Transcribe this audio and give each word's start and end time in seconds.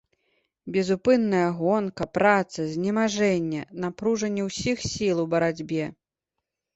Безупынная 0.75 1.41
гонка, 1.59 2.07
праца, 2.17 2.65
знемажэнне, 2.73 3.61
напружанне 3.83 4.47
ўсіх 4.47 4.77
сіл 4.93 5.21
у 5.25 5.27
барацьбе. 5.35 5.85